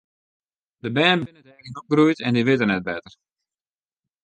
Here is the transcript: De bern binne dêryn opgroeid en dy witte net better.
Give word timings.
De 0.83 0.89
bern 0.95 1.19
binne 1.25 1.41
dêryn 1.47 1.79
opgroeid 1.81 2.19
en 2.25 2.35
dy 2.37 2.43
witte 2.47 2.65
net 2.67 2.85
better. 2.87 3.13